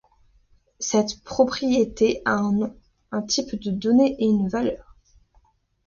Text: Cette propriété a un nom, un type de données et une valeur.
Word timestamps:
Cette 0.79 1.21
propriété 1.23 2.23
a 2.25 2.31
un 2.31 2.51
nom, 2.53 2.75
un 3.11 3.21
type 3.21 3.55
de 3.61 3.69
données 3.69 4.15
et 4.17 4.25
une 4.25 4.49
valeur. 4.49 4.95